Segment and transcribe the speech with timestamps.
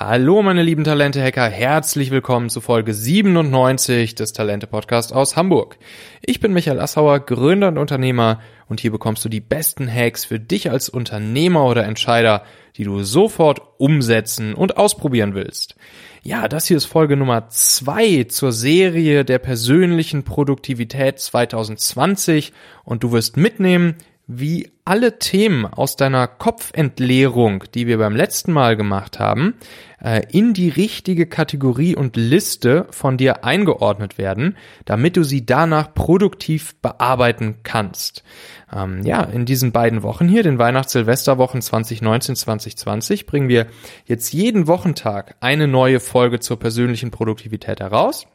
[0.00, 5.76] Hallo meine lieben Talente-Hacker, herzlich willkommen zu Folge 97 des Talente-Podcast aus Hamburg.
[6.24, 10.38] Ich bin Michael Assauer, Gründer und Unternehmer und hier bekommst du die besten Hacks für
[10.38, 12.44] dich als Unternehmer oder Entscheider,
[12.76, 15.74] die du sofort umsetzen und ausprobieren willst.
[16.22, 22.52] Ja, das hier ist Folge Nummer zwei zur Serie der persönlichen Produktivität 2020
[22.84, 23.96] und du wirst mitnehmen,
[24.30, 29.54] wie alle Themen aus deiner Kopfentleerung, die wir beim letzten Mal gemacht haben,
[30.02, 35.94] äh, in die richtige Kategorie und Liste von dir eingeordnet werden, damit du sie danach
[35.94, 38.22] produktiv bearbeiten kannst.
[38.70, 43.66] Ähm, ja, in diesen beiden Wochen hier, den Weihnachts-Silvesterwochen 2019-2020, bringen wir
[44.04, 48.26] jetzt jeden Wochentag eine neue Folge zur persönlichen Produktivität heraus,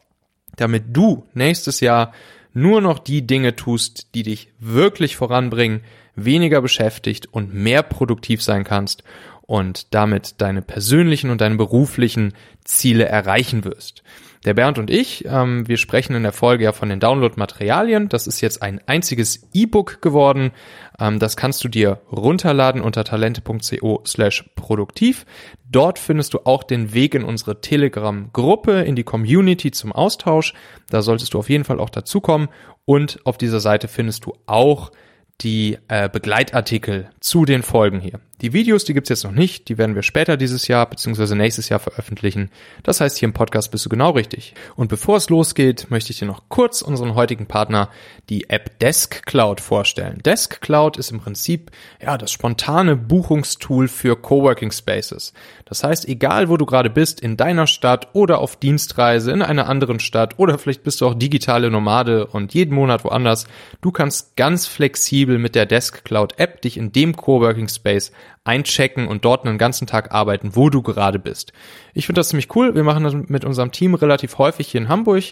[0.55, 2.13] damit du nächstes Jahr
[2.53, 5.81] nur noch die Dinge tust, die dich wirklich voranbringen,
[6.15, 9.03] weniger beschäftigt und mehr produktiv sein kannst
[9.41, 14.03] und damit deine persönlichen und deine beruflichen Ziele erreichen wirst.
[14.45, 18.09] Der Bernd und ich, ähm, wir sprechen in der Folge ja von den Download-Materialien.
[18.09, 20.51] Das ist jetzt ein einziges E-Book geworden.
[20.99, 25.25] Ähm, das kannst du dir runterladen unter talente.co slash produktiv.
[25.69, 30.53] Dort findest du auch den Weg in unsere Telegram-Gruppe, in die Community zum Austausch.
[30.89, 32.49] Da solltest du auf jeden Fall auch dazukommen.
[32.85, 34.91] Und auf dieser Seite findest du auch
[35.39, 38.19] die äh, Begleitartikel zu den Folgen hier.
[38.43, 41.33] Die Videos, die gibt's jetzt noch nicht, die werden wir später dieses Jahr bzw.
[41.33, 42.51] nächstes Jahr veröffentlichen.
[42.83, 44.53] Das heißt, hier im Podcast bist du genau richtig.
[44.75, 47.87] Und bevor es losgeht, möchte ich dir noch kurz unseren heutigen Partner,
[48.29, 50.19] die App Desk Cloud, vorstellen.
[50.25, 55.31] Desk Cloud ist im Prinzip ja das spontane Buchungstool für Coworking Spaces.
[55.63, 59.69] Das heißt, egal wo du gerade bist, in deiner Stadt oder auf Dienstreise in einer
[59.69, 63.47] anderen Stadt oder vielleicht bist du auch digitale Nomade und jeden Monat woanders,
[63.79, 68.11] du kannst ganz flexibel mit der Desk Cloud App dich in dem Coworking Space
[68.43, 71.53] einchecken und dort einen ganzen Tag arbeiten, wo du gerade bist.
[71.93, 72.75] Ich finde das ziemlich cool.
[72.75, 75.23] Wir machen das mit unserem Team relativ häufig hier in Hamburg.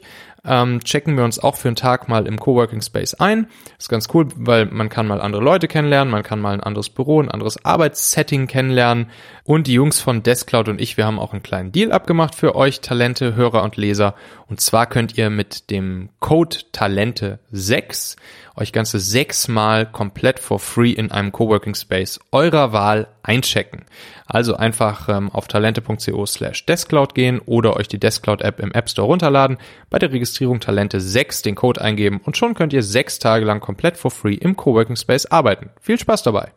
[0.43, 3.47] Ähm, checken wir uns auch für einen Tag mal im Coworking Space ein.
[3.77, 6.89] Ist ganz cool, weil man kann mal andere Leute kennenlernen, man kann mal ein anderes
[6.89, 9.11] Büro, ein anderes Arbeitssetting kennenlernen.
[9.43, 12.55] Und die Jungs von Deskcloud und ich, wir haben auch einen kleinen Deal abgemacht für
[12.55, 14.15] euch, Talente, Hörer und Leser.
[14.47, 18.15] Und zwar könnt ihr mit dem Code Talente 6
[18.55, 23.85] euch ganze sechsmal komplett for free in einem Coworking Space eurer Wahl einchecken.
[24.25, 28.89] Also einfach ähm, auf talente.co slash Deskcloud gehen oder euch die Deskcloud App im App
[28.89, 29.57] Store runterladen,
[29.89, 33.59] bei der Registrierung Talente 6 den Code eingeben und schon könnt ihr sechs Tage lang
[33.59, 35.69] komplett for free im Coworking Space arbeiten.
[35.79, 36.51] Viel Spaß dabei!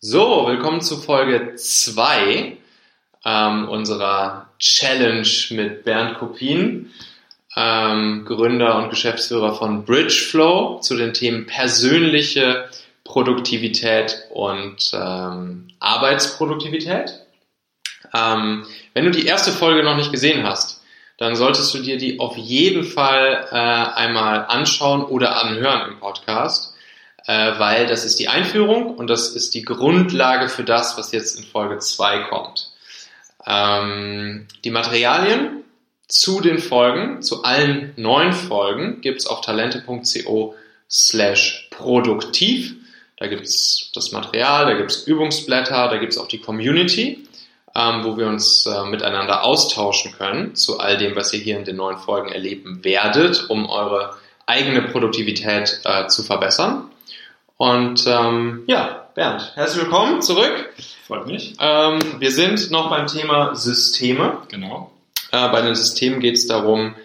[0.00, 2.58] So, willkommen zu Folge 2
[3.24, 6.90] ähm, unserer Challenge mit Bernd Kopien,
[7.56, 12.68] ähm, Gründer und Geschäftsführer von Bridgeflow, zu den Themen persönliche
[13.12, 17.20] Produktivität und ähm, Arbeitsproduktivität.
[18.14, 18.64] Ähm,
[18.94, 20.80] wenn du die erste Folge noch nicht gesehen hast,
[21.18, 26.74] dann solltest du dir die auf jeden Fall äh, einmal anschauen oder anhören im Podcast,
[27.26, 31.38] äh, weil das ist die Einführung und das ist die Grundlage für das, was jetzt
[31.38, 32.70] in Folge 2 kommt.
[33.46, 35.64] Ähm, die Materialien
[36.08, 40.54] zu den Folgen, zu allen neun Folgen, gibt's auf talente.co
[40.88, 42.76] slash produktiv.
[43.22, 47.24] Da gibt's das Material, da gibt's Übungsblätter, da gibt's auch die Community,
[47.72, 51.64] ähm, wo wir uns äh, miteinander austauschen können zu all dem, was ihr hier in
[51.64, 54.16] den neuen Folgen erleben werdet, um eure
[54.46, 56.90] eigene Produktivität äh, zu verbessern.
[57.58, 60.70] Und ähm, ja, Bernd, herzlich willkommen zurück.
[61.06, 61.54] Freut mich.
[61.60, 64.38] Ähm, wir sind noch beim Thema Systeme.
[64.48, 64.90] Genau.
[65.30, 66.96] Äh, bei den Systemen geht es darum,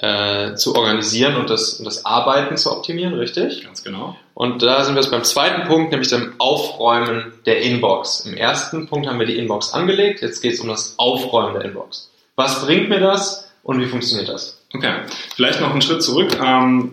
[0.00, 3.64] äh, zu organisieren und das, und das Arbeiten zu optimieren, richtig?
[3.64, 4.16] Ganz genau.
[4.34, 8.20] Und da sind wir jetzt beim zweiten Punkt, nämlich dem Aufräumen der Inbox.
[8.20, 11.64] Im ersten Punkt haben wir die Inbox angelegt, jetzt geht es um das Aufräumen der
[11.66, 12.10] Inbox.
[12.36, 14.62] Was bringt mir das und wie funktioniert das?
[14.72, 14.92] Okay,
[15.34, 16.38] vielleicht noch einen Schritt zurück.
[16.42, 16.92] Ähm,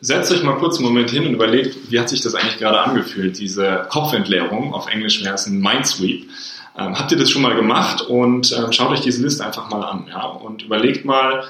[0.00, 2.80] setzt euch mal kurz einen Moment hin und überlegt, wie hat sich das eigentlich gerade
[2.80, 6.28] angefühlt, diese Kopfentleerung, auf Englisch wäre es ein Mindsweep.
[6.76, 9.82] Ähm, habt ihr das schon mal gemacht und ähm, schaut euch diese Liste einfach mal
[9.84, 10.24] an ja?
[10.24, 11.44] und überlegt mal,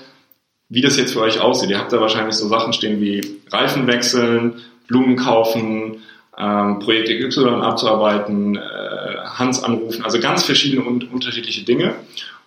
[0.69, 1.71] wie das jetzt für euch aussieht.
[1.71, 6.03] Ihr habt da wahrscheinlich so Sachen stehen wie Reifen wechseln, Blumen kaufen,
[6.39, 8.61] ähm, Projekt XY abzuarbeiten, äh,
[9.25, 11.95] Hans anrufen, also ganz verschiedene und unterschiedliche Dinge.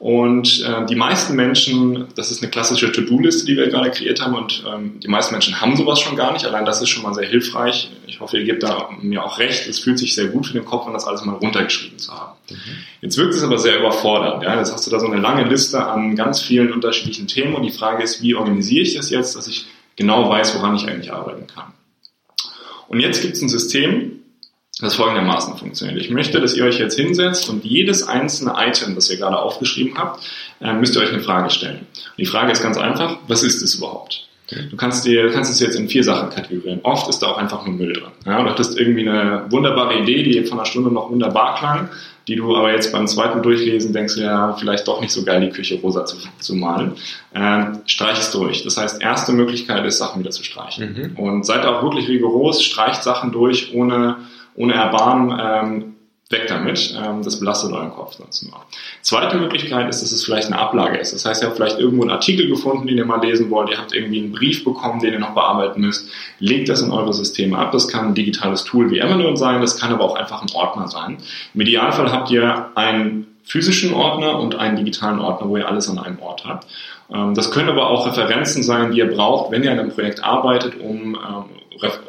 [0.01, 4.33] Und äh, die meisten Menschen, das ist eine klassische To-Do-Liste, die wir gerade kreiert haben,
[4.33, 6.43] und ähm, die meisten Menschen haben sowas schon gar nicht.
[6.43, 7.91] Allein das ist schon mal sehr hilfreich.
[8.07, 9.67] Ich hoffe, ihr gebt da mir auch recht.
[9.67, 12.31] Es fühlt sich sehr gut für den Kopf an, das alles mal runtergeschrieben zu haben.
[12.49, 12.55] Mhm.
[13.01, 14.41] Jetzt wirkt es aber sehr überfordernd.
[14.41, 14.57] Ja?
[14.57, 17.71] Jetzt hast du da so eine lange Liste an ganz vielen unterschiedlichen Themen und die
[17.71, 19.67] Frage ist, wie organisiere ich das jetzt, dass ich
[19.97, 21.73] genau weiß, woran ich eigentlich arbeiten kann.
[22.87, 24.19] Und jetzt gibt es ein System,
[24.79, 25.99] das folgendermaßen funktioniert.
[25.99, 29.97] Ich möchte, dass ihr euch jetzt hinsetzt und jedes einzelne Item, das ihr gerade aufgeschrieben
[29.97, 30.23] habt,
[30.59, 31.79] äh, müsst ihr euch eine Frage stellen.
[31.79, 34.27] Und die Frage ist ganz einfach, was ist es überhaupt?
[34.69, 36.81] Du kannst dir, kannst es jetzt in vier Sachen kategorieren.
[36.83, 38.11] Oft ist da auch einfach nur Müll drin.
[38.25, 41.89] Ja, du hattest irgendwie eine wunderbare Idee, die von einer Stunde noch wunderbar klang,
[42.27, 45.49] die du aber jetzt beim zweiten Durchlesen denkst, ja, vielleicht doch nicht so geil, die
[45.49, 46.93] Küche rosa zu, zu malen.
[47.33, 48.63] Ähm, streich es durch.
[48.63, 51.13] Das heißt, erste Möglichkeit ist, Sachen wieder zu streichen.
[51.15, 51.17] Mhm.
[51.17, 54.17] Und seid auch wirklich rigoros, streicht Sachen durch, ohne,
[54.55, 55.39] ohne Erbarmen.
[55.41, 55.90] Ähm,
[56.31, 58.59] Weg damit, ähm, das belastet euren Kopf sonst nur.
[59.01, 61.13] Zweite Möglichkeit ist, dass es vielleicht eine Ablage ist.
[61.13, 63.77] Das heißt, ihr habt vielleicht irgendwo einen Artikel gefunden, den ihr mal lesen wollt, ihr
[63.77, 66.09] habt irgendwie einen Brief bekommen, den ihr noch bearbeiten müsst.
[66.39, 67.71] Legt das in eure Systeme ab.
[67.71, 70.87] Das kann ein digitales Tool wie Evernote sein, das kann aber auch einfach ein Ordner
[70.87, 71.17] sein.
[71.53, 75.99] Im Idealfall habt ihr einen physischen Ordner und einen digitalen Ordner, wo ihr alles an
[75.99, 76.67] einem Ort habt.
[77.13, 80.23] Ähm, das können aber auch Referenzen sein, die ihr braucht, wenn ihr an einem Projekt
[80.23, 81.45] arbeitet, um ähm,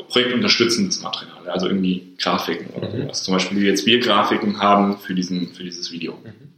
[0.09, 3.03] projektunterstützendes Material, also irgendwie Grafiken oder mhm.
[3.03, 3.23] sowas.
[3.23, 6.13] Zum Beispiel, wie jetzt wir Grafiken haben für, diesen, für dieses Video.
[6.23, 6.53] Mhm.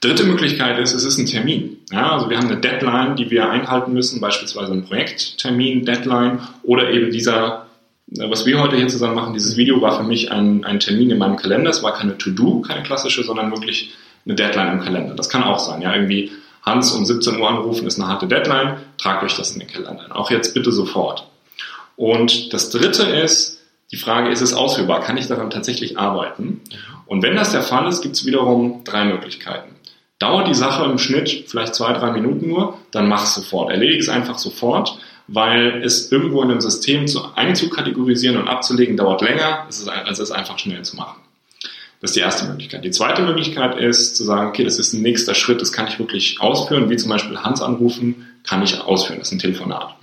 [0.00, 1.78] Dritte Möglichkeit ist, es ist ein Termin.
[1.90, 6.90] Ja, also wir haben eine Deadline, die wir einhalten müssen, beispielsweise ein Projekttermin, Deadline oder
[6.90, 7.63] eben dieser,
[8.06, 11.18] was wir heute hier zusammen machen, dieses Video war für mich ein, ein Termin in
[11.18, 11.70] meinem Kalender.
[11.70, 15.14] Es war keine To-Do, keine klassische, sondern wirklich eine Deadline im Kalender.
[15.14, 18.78] Das kann auch sein, ja, irgendwie Hans um 17 Uhr anrufen ist eine harte Deadline,
[18.96, 20.16] tragt euch das in den Kalender.
[20.16, 21.28] Auch jetzt bitte sofort.
[21.96, 23.60] Und das dritte ist,
[23.92, 25.00] die Frage, ist es ausführbar?
[25.00, 26.62] Kann ich daran tatsächlich arbeiten?
[27.06, 29.76] Und wenn das der Fall ist, gibt es wiederum drei Möglichkeiten.
[30.18, 33.70] Dauert die Sache im Schnitt vielleicht zwei, drei Minuten nur, dann mach es sofort.
[33.70, 39.22] Erledige es einfach sofort, weil es irgendwo in einem System zu einzukategorisieren und abzulegen dauert
[39.22, 41.20] länger, als es einfach schnell zu machen.
[42.00, 42.84] Das ist die erste Möglichkeit.
[42.84, 45.98] Die zweite Möglichkeit ist zu sagen, okay, das ist ein nächster Schritt, das kann ich
[45.98, 49.96] wirklich ausführen, wie zum Beispiel Hans anrufen, kann ich ausführen, das ist ein Telefonat.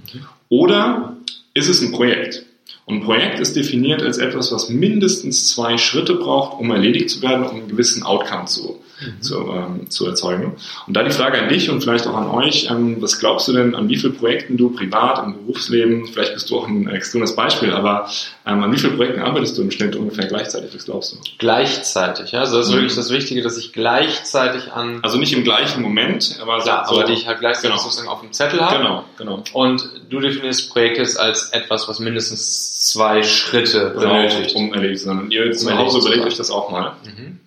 [0.49, 1.17] Oder
[1.53, 2.43] ist es ein Projekt?
[2.85, 7.21] Und ein Projekt ist definiert als etwas, was mindestens zwei Schritte braucht, um erledigt zu
[7.21, 8.80] werden, um einen gewissen Outcome zu, mhm.
[9.19, 10.55] Zu, ähm, zu erzeugen.
[10.87, 13.53] Und da die Frage an dich und vielleicht auch an euch, ähm, was glaubst du
[13.53, 17.35] denn, an wie vielen Projekten du privat, im Berufsleben, vielleicht bist du auch ein extremes
[17.35, 18.09] Beispiel, aber
[18.45, 21.17] ähm, an wie vielen Projekten arbeitest du im Schnitt ungefähr gleichzeitig, was glaubst du?
[21.37, 22.39] Gleichzeitig, ja.
[22.41, 22.77] Also das ist mhm.
[22.77, 24.99] wirklich das Wichtige, dass ich gleichzeitig an...
[25.01, 26.59] Also nicht im gleichen Moment, aber...
[26.59, 27.81] Klar, so, aber die ich halt gleichzeitig genau.
[27.81, 28.77] sozusagen auf dem Zettel habe.
[28.77, 29.43] Genau, genau.
[29.53, 34.55] Und du definierst Projekte als etwas, was mindestens zwei Schritte benötigt.
[34.55, 35.19] Um erledigt zu sein.
[35.19, 36.93] Und ihr zu Hause überlegt euch das auch mal.
[37.03, 37.39] Mhm.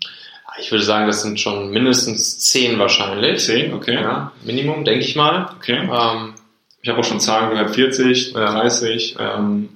[0.60, 3.44] Ich würde sagen, das sind schon mindestens zehn wahrscheinlich.
[3.44, 3.94] Zehn, okay.
[3.94, 5.50] Ja, Minimum, denke ich mal.
[5.56, 5.88] Okay.
[5.92, 6.34] Ähm,
[6.82, 8.52] ich habe auch schon Zahlen gehört, 40, ja.
[8.52, 9.16] 30.
[9.18, 9.70] Ähm,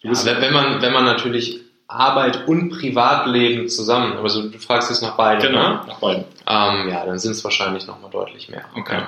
[0.00, 5.16] ja, wenn man, wenn man natürlich Arbeit und Privatleben zusammen, also du fragst jetzt nach
[5.16, 5.80] beiden, genau, ne?
[5.86, 6.24] nach beiden.
[6.46, 8.64] Ähm, ja, dann sind es wahrscheinlich nochmal deutlich mehr.
[8.76, 9.02] Okay.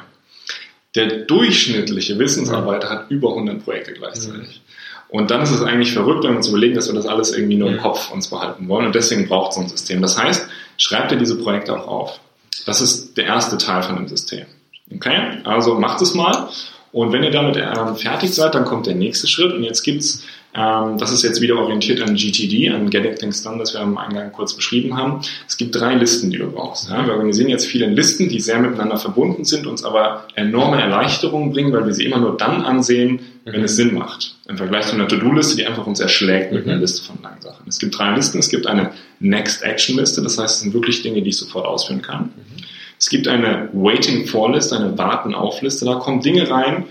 [0.95, 4.61] Der durchschnittliche Wissensarbeiter hat über 100 Projekte gleichzeitig.
[4.61, 5.19] Mhm.
[5.19, 7.57] Und dann ist es eigentlich verrückt, wenn wir uns überlegen, dass wir das alles irgendwie
[7.57, 7.83] nur im mhm.
[7.83, 8.87] Kopf uns behalten wollen.
[8.87, 10.03] Und deswegen braucht es so ein System.
[10.03, 12.21] Das heißt, schreibt ihr diese Projekte auch auf.
[12.67, 14.47] Das ist der erste Teil von dem System.
[14.95, 15.39] Okay?
[15.45, 16.49] Also macht es mal.
[16.93, 19.53] Und wenn ihr damit ähm, fertig seid, dann kommt der nächste Schritt.
[19.53, 20.23] Und jetzt gibt's
[20.55, 24.31] das ist jetzt wieder orientiert an GTD, an Getting Things Done, das wir am Eingang
[24.31, 25.21] kurz beschrieben haben.
[25.49, 26.89] Es gibt drei Listen, die du brauchst.
[26.89, 27.05] Ja?
[27.05, 31.73] Wir organisieren jetzt viele Listen, die sehr miteinander verbunden sind, uns aber enorme Erleichterungen bringen,
[31.73, 33.65] weil wir sie immer nur dann ansehen, wenn mhm.
[33.65, 34.37] es Sinn macht.
[34.49, 36.83] Im Vergleich zu einer To-Do-Liste, die einfach uns erschlägt mit einer mhm.
[36.83, 37.67] Liste von langen Sachen.
[37.67, 38.39] Es gibt drei Listen.
[38.39, 42.27] Es gibt eine Next-Action-Liste, das heißt, es sind wirklich Dinge, die ich sofort ausführen kann.
[42.27, 42.63] Mhm.
[42.97, 45.85] Es gibt eine Waiting-For-Liste, eine Warten-Auf-Liste.
[45.85, 46.85] Da kommen Dinge rein,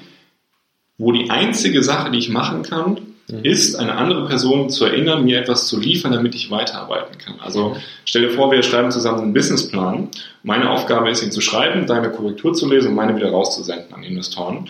[0.97, 3.12] wo die einzige Sache, die ich machen kann, mhm.
[3.27, 7.39] Ist, eine andere Person zu erinnern, mir etwas zu liefern, damit ich weiterarbeiten kann.
[7.39, 7.75] Also mhm.
[8.05, 10.09] stell dir vor, wir schreiben zusammen einen Businessplan.
[10.43, 14.03] Meine Aufgabe ist, ihn zu schreiben, deine Korrektur zu lesen und meine wieder rauszusenden an
[14.03, 14.69] Investoren.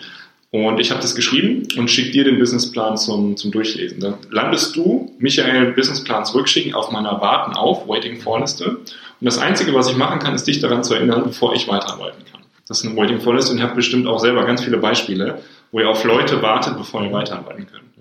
[0.52, 3.98] Und ich habe das geschrieben und schicke dir den Businessplan zum, zum Durchlesen.
[3.98, 8.68] Dann landest du, Michael, Businessplan zurückschicken auf meiner Warten auf, Waiting for Liste.
[8.70, 8.86] Und
[9.20, 12.42] das Einzige, was ich machen kann, ist dich daran zu erinnern, bevor ich weiterarbeiten kann.
[12.68, 15.42] Das ist eine Waiting for Liste und ihr habt bestimmt auch selber ganz viele Beispiele,
[15.72, 17.93] wo ihr auf Leute wartet, bevor ihr weiterarbeiten könnt.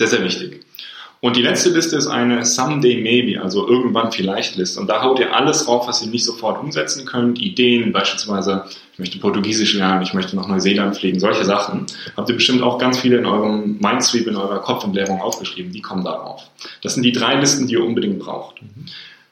[0.00, 0.64] Sehr, sehr wichtig.
[1.20, 4.80] Und die letzte Liste ist eine Someday Maybe, also irgendwann vielleicht Liste.
[4.80, 7.38] Und da haut ihr alles drauf, was ihr nicht sofort umsetzen könnt.
[7.38, 8.64] Ideen, beispielsweise,
[8.94, 11.84] ich möchte Portugiesisch lernen, ich möchte nach Neuseeland fliegen, solche Sachen.
[12.16, 15.70] Habt ihr bestimmt auch ganz viele in eurem Mindsweep, in eurer Kopfentleerung aufgeschrieben.
[15.70, 16.44] Die kommen darauf.
[16.82, 18.62] Das sind die drei Listen, die ihr unbedingt braucht.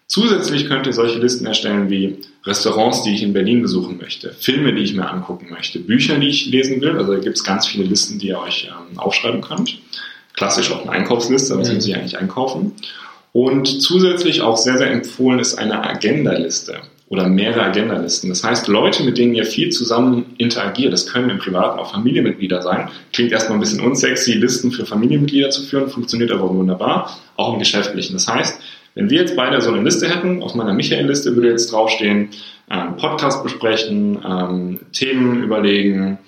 [0.06, 4.74] Zusätzlich könnt ihr solche Listen erstellen wie Restaurants, die ich in Berlin besuchen möchte, Filme,
[4.74, 6.98] die ich mir angucken möchte, Bücher, die ich lesen will.
[6.98, 9.78] Also da gibt es ganz viele Listen, die ihr euch ähm, aufschreiben könnt
[10.38, 11.74] klassisch auch eine Einkaufsliste, was mhm.
[11.74, 12.72] muss ich eigentlich einkaufen.
[13.32, 16.80] Und zusätzlich auch sehr, sehr empfohlen ist eine Agenda-Liste.
[17.10, 18.28] oder mehrere Agendalisten.
[18.28, 22.60] Das heißt, Leute, mit denen ihr viel zusammen interagiert, das können im Privaten auch Familienmitglieder
[22.60, 22.90] sein.
[23.14, 27.58] Klingt erstmal ein bisschen unsexy, Listen für Familienmitglieder zu führen, funktioniert aber wunderbar, auch im
[27.58, 28.12] Geschäftlichen.
[28.12, 28.60] Das heißt,
[28.94, 32.28] wenn wir jetzt beide so eine Liste hätten, auf meiner Michael-Liste würde jetzt draufstehen,
[32.70, 36.18] ähm, Podcast besprechen, ähm, Themen überlegen,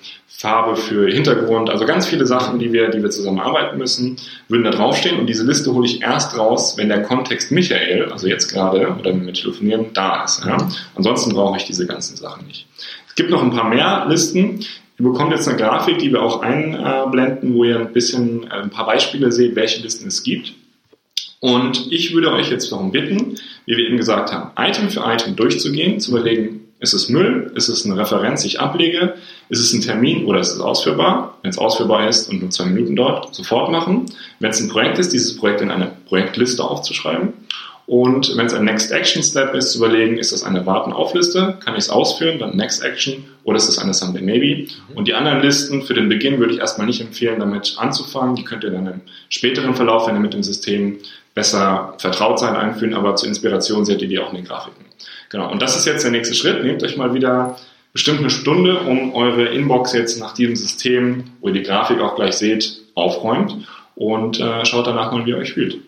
[0.40, 4.16] Farbe für Hintergrund, also ganz viele Sachen, die wir, die wir zusammenarbeiten müssen,
[4.48, 8.26] würden da draufstehen und diese Liste hole ich erst raus, wenn der Kontext Michael, also
[8.26, 10.42] jetzt gerade oder wir telefonieren, da ist.
[10.46, 10.56] Ja?
[10.94, 12.66] Ansonsten brauche ich diese ganzen Sachen nicht.
[13.06, 14.60] Es gibt noch ein paar mehr Listen.
[14.98, 18.70] Ihr bekommt jetzt eine Grafik, die wir auch einblenden, wo ihr ein bisschen äh, ein
[18.70, 20.54] paar Beispiele seht, welche Listen es gibt.
[21.40, 25.36] Und ich würde euch jetzt darum bitten, wie wir eben gesagt haben, Item für Item
[25.36, 27.52] durchzugehen, zu überlegen, ist es Müll?
[27.54, 29.14] Ist es eine Referenz, die ich ablege?
[29.50, 31.38] Ist es ein Termin oder ist es ausführbar?
[31.42, 34.06] Wenn es ausführbar ist und nur zwei Minuten dauert, sofort machen.
[34.38, 37.34] Wenn es ein Projekt ist, dieses Projekt in eine Projektliste aufzuschreiben.
[37.86, 41.58] Und wenn es ein Next Action Step ist, zu überlegen, ist das eine Warten-Aufliste?
[41.62, 42.38] Kann ich es ausführen?
[42.38, 43.24] Dann Next Action.
[43.42, 44.68] Oder ist es eine Sunday Maybe?
[44.94, 48.36] Und die anderen Listen für den Beginn würde ich erstmal nicht empfehlen, damit anzufangen.
[48.36, 50.98] Die könnt ihr dann im späteren Verlauf, wenn ihr mit dem System
[51.34, 52.94] besser vertraut sein, einführen.
[52.94, 54.84] Aber zur Inspiration seht ihr die auch in den Grafiken.
[55.30, 55.50] Genau.
[55.50, 56.62] Und das ist jetzt der nächste Schritt.
[56.64, 57.56] Nehmt euch mal wieder
[57.92, 62.14] bestimmt eine Stunde, um eure Inbox jetzt nach diesem System, wo ihr die Grafik auch
[62.16, 65.78] gleich seht, aufräumt und äh, schaut danach mal, wie ihr euch fühlt.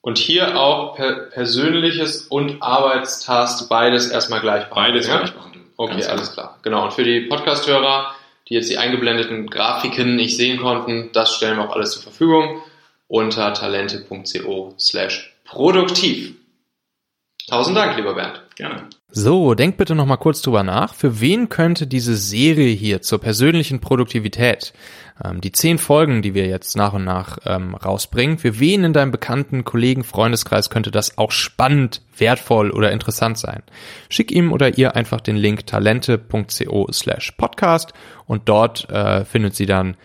[0.00, 4.94] Und hier auch per persönliches und Arbeitstask beides erstmal gleich behandeln.
[4.94, 5.18] Beides ja?
[5.18, 5.64] gleich behandeln.
[5.76, 6.58] Okay, alles klar.
[6.62, 6.84] Genau.
[6.84, 8.14] Und für die Podcast-Hörer,
[8.48, 12.60] die jetzt die eingeblendeten Grafiken nicht sehen konnten, das stellen wir auch alles zur Verfügung
[13.08, 16.34] unter talente.co slash produktiv.
[17.48, 18.42] Tausend Dank, lieber Bernd.
[18.56, 18.88] Gerne.
[19.08, 20.94] So, denk bitte noch mal kurz drüber nach.
[20.94, 24.72] Für wen könnte diese Serie hier zur persönlichen Produktivität,
[25.24, 28.92] ähm, die zehn Folgen, die wir jetzt nach und nach ähm, rausbringen, für wen in
[28.92, 33.62] deinem bekannten Kollegen, Freundeskreis könnte das auch spannend, wertvoll oder interessant sein?
[34.08, 37.92] Schick ihm oder ihr einfach den Link talente.co slash podcast
[38.26, 39.96] und dort äh, findet sie dann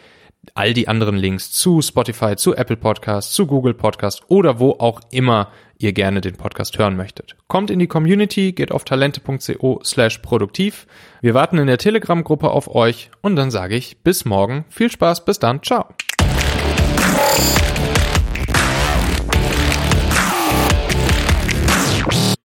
[0.54, 5.02] all die anderen Links zu Spotify, zu Apple Podcast, zu Google Podcast oder wo auch
[5.12, 7.36] immer ihr gerne den Podcast hören möchtet.
[7.48, 10.88] Kommt in die Community, geht auf talente.co slash produktiv.
[11.22, 14.66] Wir warten in der Telegram-Gruppe auf euch und dann sage ich bis morgen.
[14.70, 15.86] Viel Spaß, bis dann, ciao.